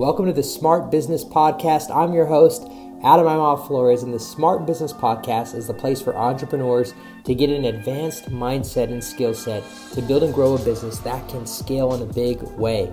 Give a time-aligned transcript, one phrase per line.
[0.00, 1.94] Welcome to the Smart Business Podcast.
[1.94, 2.62] I'm your host,
[3.04, 6.94] Adam Imhoff Flores, and the Smart Business Podcast is the place for entrepreneurs
[7.24, 11.28] to get an advanced mindset and skill set to build and grow a business that
[11.28, 12.90] can scale in a big way.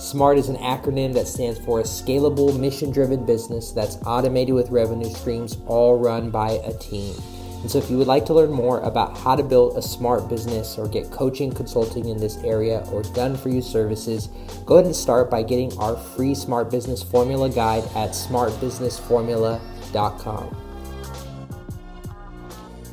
[0.00, 4.68] SMART is an acronym that stands for a scalable, mission driven business that's automated with
[4.70, 7.14] revenue streams all run by a team.
[7.60, 10.28] And so, if you would like to learn more about how to build a smart
[10.28, 14.28] business or get coaching, consulting in this area, or done for you services,
[14.64, 20.56] go ahead and start by getting our free Smart Business Formula guide at smartbusinessformula.com.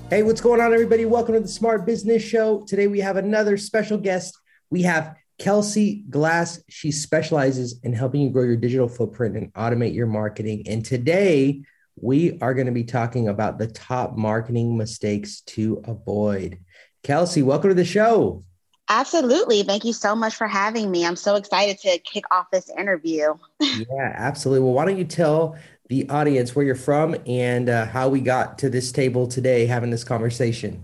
[0.09, 1.05] Hey, what's going on, everybody?
[1.05, 2.65] Welcome to the Smart Business Show.
[2.67, 4.35] Today, we have another special guest.
[4.71, 6.59] We have Kelsey Glass.
[6.69, 10.63] She specializes in helping you grow your digital footprint and automate your marketing.
[10.67, 11.61] And today,
[12.01, 16.59] we are going to be talking about the top marketing mistakes to avoid.
[17.03, 18.43] Kelsey, welcome to the show.
[18.89, 19.63] Absolutely.
[19.63, 21.05] Thank you so much for having me.
[21.05, 23.33] I'm so excited to kick off this interview.
[23.59, 24.63] yeah, absolutely.
[24.63, 25.57] Well, why don't you tell
[25.89, 29.89] the audience where you're from and uh, how we got to this table today having
[29.89, 30.83] this conversation?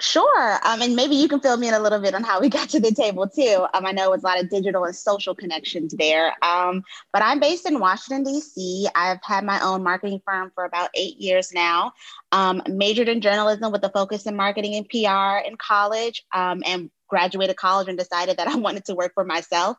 [0.00, 0.60] Sure.
[0.64, 2.68] Um, and maybe you can fill me in a little bit on how we got
[2.68, 3.66] to the table too.
[3.74, 6.32] Um, I know it's a lot of digital and social connections there.
[6.42, 8.86] Um, but I'm based in Washington, D.C.
[8.94, 11.92] I've had my own marketing firm for about eight years now.
[12.30, 16.90] Um, majored in journalism with a focus in marketing and PR in college um, and
[17.08, 19.78] graduated college and decided that I wanted to work for myself.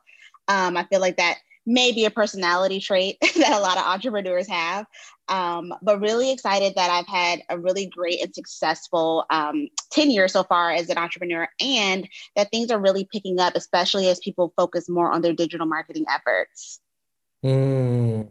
[0.49, 4.85] Um, I feel like that maybe a personality trait that a lot of entrepreneurs have.
[5.27, 10.43] Um, but really excited that I've had a really great and successful um, tenure so
[10.43, 14.89] far as an entrepreneur, and that things are really picking up, especially as people focus
[14.89, 16.79] more on their digital marketing efforts.
[17.43, 18.27] Mm,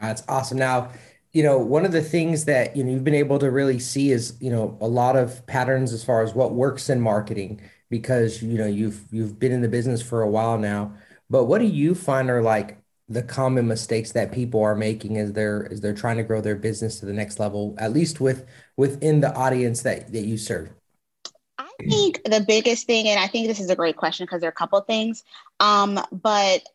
[0.00, 0.58] that's awesome.
[0.58, 0.90] Now,
[1.32, 4.10] you know, one of the things that you know you've been able to really see
[4.10, 7.60] is you know a lot of patterns as far as what works in marketing
[7.90, 10.94] because you know you've you've been in the business for a while now.
[11.28, 15.32] But what do you find are like the common mistakes that people are making as
[15.32, 18.46] they're as they're trying to grow their business to the next level at least with
[18.76, 20.70] within the audience that that you serve?
[21.58, 24.48] I think the biggest thing and i think this is a great question because there
[24.48, 25.24] are a couple things
[25.60, 26.66] um, but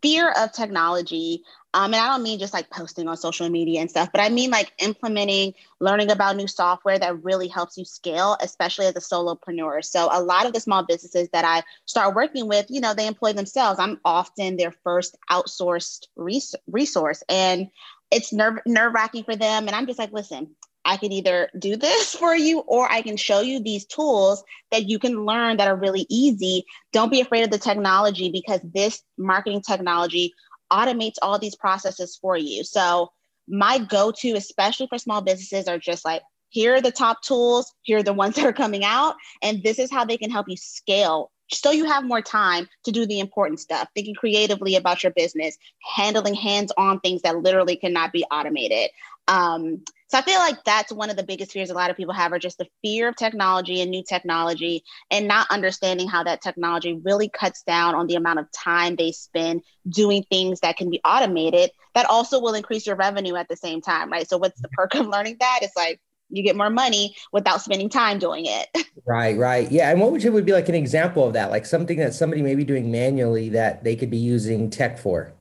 [0.00, 1.42] fear of technology
[1.74, 4.28] um, and I don't mean just like posting on social media and stuff, but I
[4.28, 9.00] mean like implementing, learning about new software that really helps you scale, especially as a
[9.00, 9.82] solopreneur.
[9.82, 13.06] So a lot of the small businesses that I start working with, you know, they
[13.06, 13.80] employ themselves.
[13.80, 17.68] I'm often their first outsourced res- resource, and
[18.10, 19.66] it's nerve nerve wracking for them.
[19.66, 20.54] And I'm just like, listen,
[20.84, 24.88] I can either do this for you or I can show you these tools that
[24.88, 26.64] you can learn that are really easy.
[26.92, 30.32] Don't be afraid of the technology because this marketing technology
[30.72, 32.64] automates all these processes for you.
[32.64, 33.12] So
[33.48, 37.98] my go-to, especially for small businesses, are just like, here are the top tools, here
[37.98, 40.56] are the ones that are coming out, and this is how they can help you
[40.56, 45.12] scale so you have more time to do the important stuff, thinking creatively about your
[45.12, 45.56] business,
[45.96, 48.90] handling hands-on things that literally cannot be automated.
[49.28, 52.12] Um, so I feel like that's one of the biggest fears a lot of people
[52.12, 56.42] have are just the fear of technology and new technology and not understanding how that
[56.42, 60.90] technology really cuts down on the amount of time they spend doing things that can
[60.90, 64.28] be automated that also will increase your revenue at the same time, right?
[64.28, 65.60] So what's the perk of learning that?
[65.62, 65.98] It's like
[66.28, 68.68] you get more money without spending time doing it.
[69.04, 69.72] Right, right.
[69.72, 69.90] Yeah.
[69.90, 71.50] And what would you would be like an example of that?
[71.50, 75.32] Like something that somebody may be doing manually that they could be using tech for?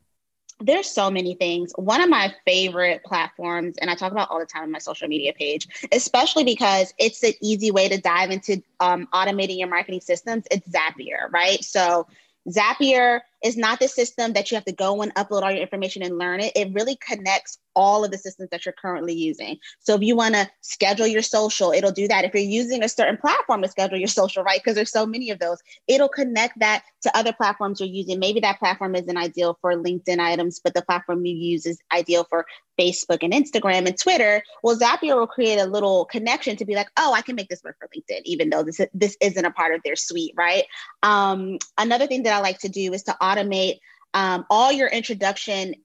[0.63, 1.72] There's so many things.
[1.75, 5.07] One of my favorite platforms, and I talk about all the time on my social
[5.07, 10.01] media page, especially because it's an easy way to dive into um, automating your marketing
[10.01, 10.45] systems.
[10.51, 11.63] It's Zapier, right?
[11.63, 12.07] So
[12.50, 16.03] Zapier is not the system that you have to go and upload all your information
[16.03, 16.52] and learn it.
[16.56, 19.57] It really connects all of the systems that you're currently using.
[19.79, 22.25] So if you want to schedule your social, it'll do that.
[22.25, 24.59] If you're using a certain platform to schedule your social, right?
[24.62, 25.57] Because there's so many of those,
[25.88, 28.19] it'll connect that to other platforms you're using.
[28.19, 32.25] Maybe that platform isn't ideal for LinkedIn items, but the platform you use is ideal
[32.25, 32.46] for
[32.80, 34.44] Facebook and Instagram and Twitter.
[34.63, 37.63] Well, Zapier will create a little connection to be like, oh, I can make this
[37.63, 40.66] work for LinkedIn, even though this this isn't a part of their suite, right?
[41.03, 43.80] Um, another thing that I like to do is to automate
[44.14, 45.75] um, all your introduction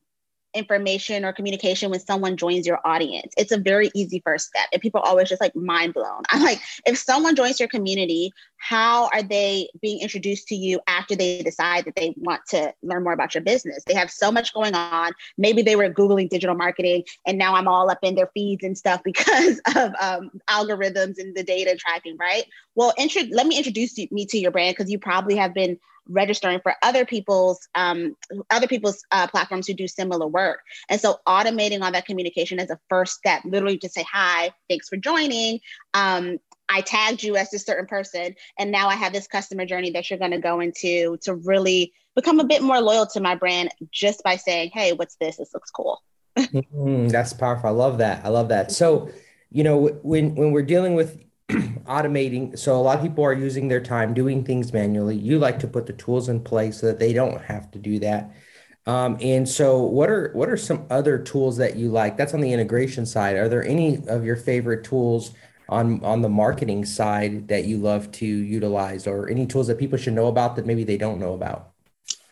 [0.57, 3.33] information or communication when someone joins your audience.
[3.37, 4.67] It's a very easy first step.
[4.73, 6.23] And people are always just like mind blown.
[6.31, 11.15] I'm like, if someone joins your community, how are they being introduced to you after
[11.15, 13.85] they decide that they want to learn more about your business?
[13.87, 15.13] They have so much going on.
[15.37, 18.77] Maybe they were Googling digital marketing and now I'm all up in their feeds and
[18.77, 22.45] stuff because of um, algorithms and the data tracking, right?
[22.75, 26.61] Well, intro- let me introduce me to your brand because you probably have been registering
[26.61, 28.17] for other people's um,
[28.51, 30.61] other people's uh, platforms who do similar work.
[30.89, 34.89] And so automating all that communication as a first step, literally to say hi, thanks
[34.89, 35.61] for joining.
[35.95, 36.39] Um,
[36.69, 40.11] I tagged you as a certain person, and now I have this customer journey that
[40.11, 43.71] you're going to go into to really become a bit more loyal to my brand
[43.93, 45.37] just by saying, "Hey, what's this?
[45.37, 46.03] This looks cool."
[46.39, 47.69] mm, that's powerful.
[47.69, 48.25] I love that.
[48.25, 48.73] I love that.
[48.73, 49.11] So,
[49.51, 53.69] you know, when when we're dealing with automating, so a lot of people are using
[53.69, 55.17] their time doing things manually.
[55.17, 57.99] You like to put the tools in place so that they don't have to do
[58.01, 58.33] that.
[58.87, 62.17] Um, and so, what are what are some other tools that you like?
[62.17, 63.37] That's on the integration side.
[63.37, 65.33] Are there any of your favorite tools?
[65.69, 69.99] on on the marketing side that you love to utilize or any tools that people
[69.99, 71.73] should know about that maybe they don't know about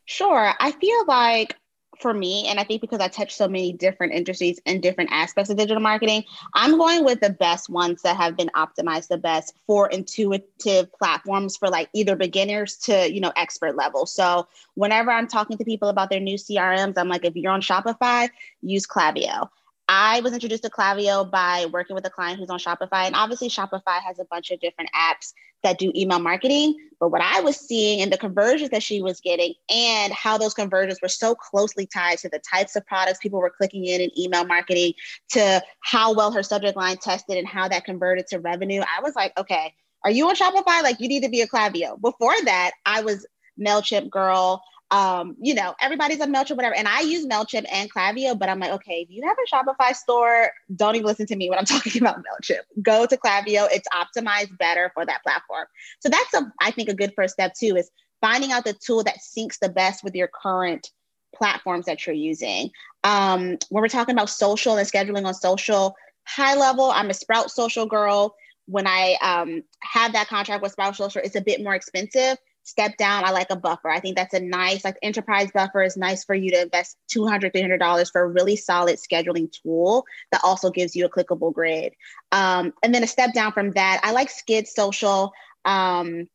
[0.04, 1.56] sure i feel like
[2.00, 5.50] for me and i think because i touch so many different industries and different aspects
[5.50, 6.24] of digital marketing
[6.54, 11.56] i'm going with the best ones that have been optimized the best for intuitive platforms
[11.56, 14.06] for like either beginners to you know expert level.
[14.06, 17.60] So whenever i'm talking to people about their new crms i'm like if you're on
[17.60, 18.28] shopify
[18.62, 19.48] use Klaviyo
[19.88, 23.04] I was introduced to Klaviyo by working with a client who's on Shopify.
[23.04, 25.32] And obviously, Shopify has a bunch of different apps
[25.62, 26.76] that do email marketing.
[27.00, 30.54] But what I was seeing and the conversions that she was getting and how those
[30.54, 34.18] conversions were so closely tied to the types of products people were clicking in in
[34.18, 34.94] email marketing,
[35.30, 39.14] to how well her subject line tested and how that converted to revenue, I was
[39.14, 40.82] like, okay, are you on Shopify?
[40.82, 42.00] Like, you need to be a Klaviyo.
[42.00, 43.26] Before that, I was
[43.58, 44.62] MailChimp girl
[44.94, 46.76] um, you know, everybody's on MailChimp, whatever.
[46.76, 49.92] And I use MailChimp and Klaviyo, but I'm like, okay, if you have a Shopify
[49.92, 52.60] store, don't even listen to me when I'm talking about MailChimp.
[52.80, 53.66] Go to Klaviyo.
[53.72, 55.66] It's optimized better for that platform.
[55.98, 59.02] So that's a, I think a good first step too, is finding out the tool
[59.02, 60.92] that syncs the best with your current
[61.34, 62.70] platforms that you're using.
[63.02, 67.50] Um, when we're talking about social and scheduling on social, high level, I'm a Sprout
[67.50, 68.36] social girl.
[68.66, 72.96] When I um, have that contract with Sprout Social, it's a bit more expensive step
[72.96, 73.90] down i like a buffer.
[73.90, 77.52] I think that's a nice like enterprise buffer is nice for you to invest $200,
[77.52, 81.92] $300 for a really solid scheduling tool that also gives you a clickable grid.
[82.32, 85.32] Um, and then a step down from that i like Sked Social
[85.64, 86.28] um,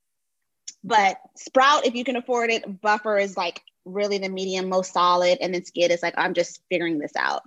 [0.84, 5.38] but sprout if you can afford it buffer is like really the medium most solid
[5.42, 7.44] and then Sked is like i'm just figuring this out.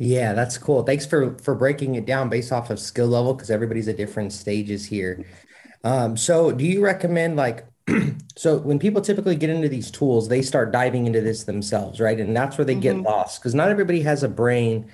[0.00, 0.82] Yeah that's cool.
[0.82, 4.32] Thanks for for breaking it down based off of skill level because everybody's at different
[4.32, 5.24] stages here.
[5.84, 7.66] Um, so do you recommend like
[8.36, 12.18] so when people typically get into these tools, they start diving into this themselves, right?
[12.18, 12.80] And that's where they mm-hmm.
[12.80, 14.90] get lost because not everybody has a brain.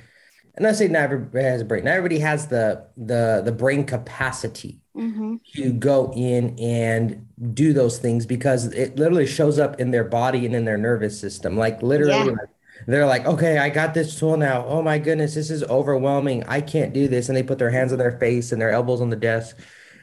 [0.57, 1.85] And I say not everybody has a brain.
[1.85, 5.37] Not everybody has the the the brain capacity mm-hmm.
[5.55, 10.45] to go in and do those things because it literally shows up in their body
[10.45, 11.57] and in their nervous system.
[11.57, 12.47] Like literally, yeah.
[12.89, 14.67] they're like, "Okay, I got this tool now.
[14.67, 16.43] Oh my goodness, this is overwhelming.
[16.49, 19.01] I can't do this." And they put their hands on their face and their elbows
[19.01, 19.57] on the desk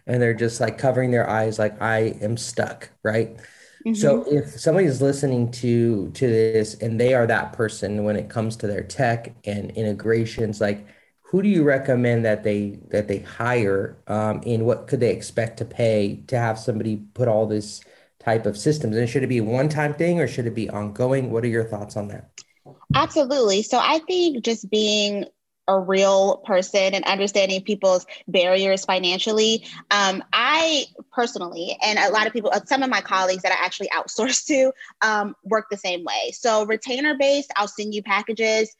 [0.07, 3.37] and they're just like covering their eyes like I am stuck, right?
[3.85, 3.93] Mm-hmm.
[3.93, 8.29] So if somebody is listening to to this and they are that person when it
[8.29, 10.87] comes to their tech and integrations, like
[11.29, 15.57] who do you recommend that they that they hire um, and what could they expect
[15.57, 17.81] to pay to have somebody put all this
[18.19, 21.31] type of systems and should it be a one-time thing or should it be ongoing
[21.31, 22.29] what are your thoughts on that
[22.95, 25.25] absolutely so i think just being
[25.67, 29.65] a real person and understanding people's barriers financially.
[29.91, 33.65] Um, I personally, and a lot of people, uh, some of my colleagues that I
[33.65, 34.71] actually outsource to,
[35.01, 36.31] um, work the same way.
[36.31, 38.75] So retainer based, I'll send you packages.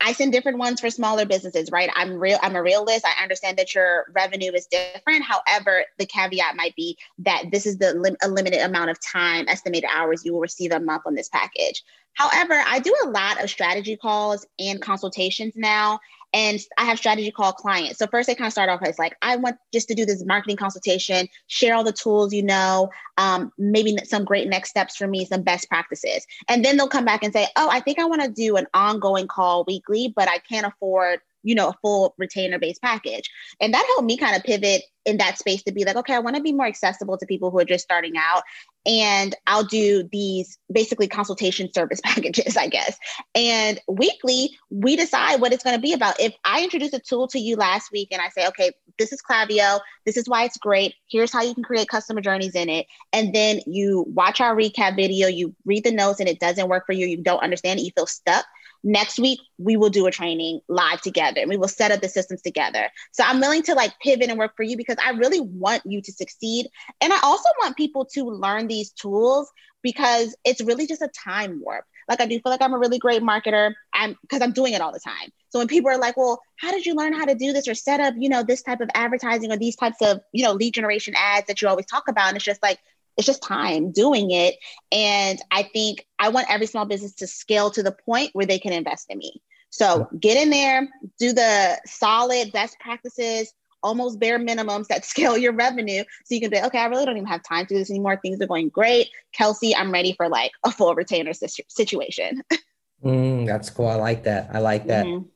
[0.00, 1.90] I send different ones for smaller businesses, right?
[1.96, 2.38] I'm real.
[2.42, 3.04] I'm a realist.
[3.04, 5.24] I understand that your revenue is different.
[5.24, 9.46] However, the caveat might be that this is the lim- a limited amount of time,
[9.48, 11.82] estimated hours you will receive a month on this package.
[12.14, 15.98] However, I do a lot of strategy calls and consultations now.
[16.32, 17.98] And I have strategy call clients.
[17.98, 20.24] So first they kind of start off as like, I want just to do this
[20.24, 25.06] marketing consultation, share all the tools you know, um, maybe some great next steps for
[25.06, 26.26] me, some best practices.
[26.48, 28.66] And then they'll come back and say, oh, I think I want to do an
[28.74, 33.30] ongoing call weekly, but I can't afford you know, a full retainer based package.
[33.58, 36.18] And that helped me kind of pivot in that space to be like, okay, I
[36.18, 38.42] want to be more accessible to people who are just starting out.
[38.84, 42.98] And I'll do these basically consultation service packages, I guess.
[43.34, 46.20] And weekly, we decide what it's going to be about.
[46.20, 49.22] If I introduce a tool to you last week and I say, okay, this is
[49.22, 52.86] Klaviyo, this is why it's great, here's how you can create customer journeys in it.
[53.14, 56.84] And then you watch our recap video, you read the notes and it doesn't work
[56.84, 58.44] for you, you don't understand it, you feel stuck
[58.84, 62.08] next week we will do a training live together and we will set up the
[62.08, 62.88] systems together.
[63.12, 66.00] So i'm willing to like pivot and work for you because i really want you
[66.02, 66.68] to succeed.
[67.00, 69.50] And i also want people to learn these tools
[69.82, 71.84] because it's really just a time warp.
[72.08, 73.72] Like i do feel like i'm a really great marketer.
[73.92, 75.30] I'm because i'm doing it all the time.
[75.50, 77.74] So when people are like well how did you learn how to do this or
[77.74, 80.74] set up you know this type of advertising or these types of you know lead
[80.74, 82.28] generation ads that you always talk about?
[82.28, 82.78] And it's just like
[83.18, 84.54] it's just time doing it.
[84.92, 88.58] And I think I want every small business to scale to the point where they
[88.58, 89.42] can invest in me.
[89.70, 95.52] So get in there, do the solid best practices, almost bare minimums that scale your
[95.52, 96.04] revenue.
[96.24, 98.18] So you can be, okay, I really don't even have time to do this anymore.
[98.20, 99.08] Things are going great.
[99.32, 102.42] Kelsey, I'm ready for like a full retainer situation.
[103.04, 103.88] mm, that's cool.
[103.88, 104.50] I like that.
[104.52, 105.06] I like that.
[105.06, 105.26] Mm-hmm.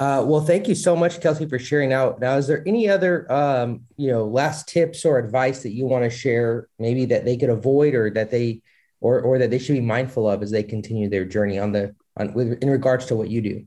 [0.00, 2.20] Uh, well, thank you so much, Kelsey, for sharing out.
[2.20, 6.04] Now, is there any other, um, you know, last tips or advice that you want
[6.04, 8.62] to share, maybe that they could avoid or that they,
[9.00, 11.94] or or that they should be mindful of as they continue their journey on the
[12.16, 13.64] on with in regards to what you do?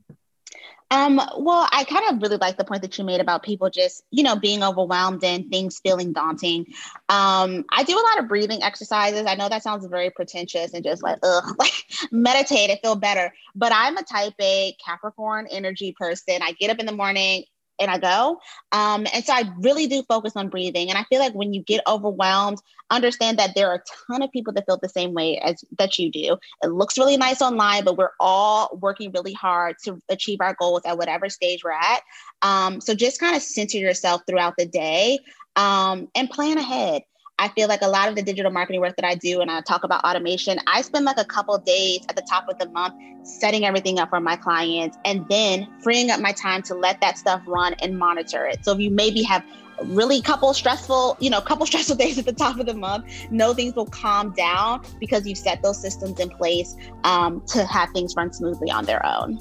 [0.93, 4.03] Um, well, I kind of really like the point that you made about people just,
[4.11, 6.67] you know, being overwhelmed and things feeling daunting.
[7.09, 9.25] Um, I do a lot of breathing exercises.
[9.25, 11.73] I know that sounds very pretentious and just like, ugh, like
[12.11, 13.33] meditate and feel better.
[13.55, 16.43] But I'm a type A Capricorn energy person.
[16.43, 17.45] I get up in the morning,
[17.80, 18.39] and I go.
[18.72, 20.89] Um, and so I really do focus on breathing.
[20.89, 24.32] And I feel like when you get overwhelmed, understand that there are a ton of
[24.32, 26.38] people that feel the same way as that you do.
[26.62, 30.82] It looks really nice online, but we're all working really hard to achieve our goals
[30.86, 32.01] at whatever stage we're at.
[32.42, 35.20] Um, so just kind of center yourself throughout the day
[35.56, 37.03] um, and plan ahead.
[37.43, 39.59] I feel like a lot of the digital marketing work that I do and I
[39.59, 42.93] talk about automation, I spend like a couple days at the top of the month
[43.23, 47.17] setting everything up for my clients and then freeing up my time to let that
[47.17, 48.63] stuff run and monitor it.
[48.63, 49.43] So if you maybe have
[49.83, 53.53] really couple stressful, you know, couple stressful days at the top of the month, know
[53.53, 58.15] things will calm down because you've set those systems in place um, to have things
[58.15, 59.38] run smoothly on their own.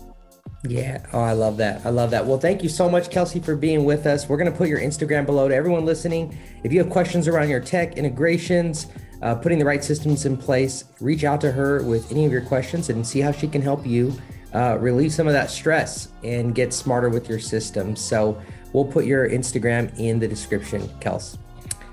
[0.68, 1.04] Yeah.
[1.12, 1.84] Oh, I love that.
[1.84, 2.24] I love that.
[2.24, 4.28] Well, thank you so much, Kelsey, for being with us.
[4.28, 6.38] We're going to put your Instagram below to everyone listening.
[6.62, 8.86] If you have questions around your tech integrations,
[9.22, 12.42] uh, putting the right systems in place, reach out to her with any of your
[12.42, 14.14] questions and see how she can help you
[14.54, 17.96] uh, relieve some of that stress and get smarter with your system.
[17.96, 18.40] So
[18.72, 21.38] we'll put your Instagram in the description, Kels.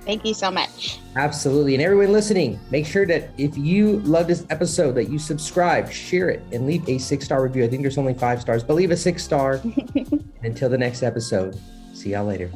[0.10, 0.98] Thank you so much.
[1.16, 1.76] Absolutely.
[1.76, 6.30] And everyone listening, make sure that if you love this episode, that you subscribe, share
[6.30, 7.64] it, and leave a six star review.
[7.64, 9.62] I think there's only five stars, but leave a six star.
[10.42, 11.60] until the next episode,
[11.94, 12.50] see y'all later.